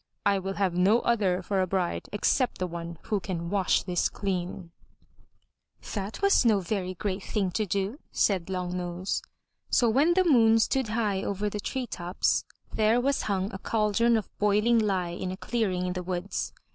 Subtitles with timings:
[0.25, 4.09] I will have no other for a bride except the one who can wash this
[4.09, 4.71] clean."
[5.79, 9.21] 406 THROUGH FAIRY HALLS That was no very great thing to do, said Long nose.
[9.69, 14.17] So when the moon stood high over the tree tops, there was hung a caldron
[14.17, 16.51] of boiling lye in a clearing in the woods.